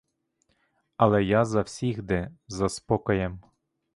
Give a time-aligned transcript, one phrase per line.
[0.97, 3.41] Але я завсігди за спокоєм.